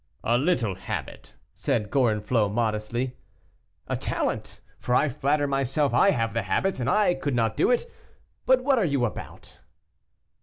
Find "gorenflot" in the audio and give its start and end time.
1.91-2.51